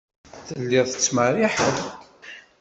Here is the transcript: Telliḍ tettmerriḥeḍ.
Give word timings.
Telliḍ 0.47 0.85
tettmerriḥeḍ. 0.87 1.77